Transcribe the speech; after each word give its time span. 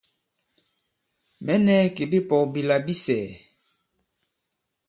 Mɛ̌ 1.45 1.55
nɛ̄ 1.65 1.81
kì 1.95 2.03
bipɔ̄k 2.11 2.43
bila 2.53 2.75
bi 2.85 2.93
sɛ̀ɛ̀. 3.03 3.31